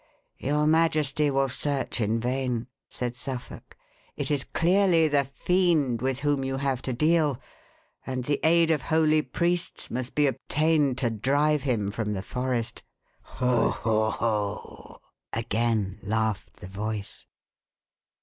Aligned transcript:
"Your 0.39 0.65
majesty 0.65 1.29
will 1.29 1.47
search 1.47 2.01
in 2.01 2.19
vain," 2.19 2.67
said 2.89 3.15
Suffolk; 3.15 3.77
"it 4.15 4.31
is 4.31 4.45
clearly 4.45 5.07
the 5.07 5.25
fiend 5.25 6.01
with 6.01 6.21
whom 6.21 6.43
you 6.43 6.57
have 6.57 6.81
to 6.81 6.91
deal, 6.91 7.39
and 8.03 8.23
the 8.25 8.39
aid 8.43 8.71
of 8.71 8.81
holy 8.81 9.21
priests 9.21 9.91
must 9.91 10.15
be 10.15 10.25
obtained 10.25 10.97
to 10.97 11.11
drive 11.11 11.61
him 11.61 11.91
from 11.91 12.13
the 12.13 12.23
forest." 12.23 12.81
"Ho! 13.37 13.69
ho! 13.69 14.09
ho!" 14.09 15.01
again 15.33 15.99
laughed 16.01 16.55
the 16.61 16.67
voice. 16.67 17.27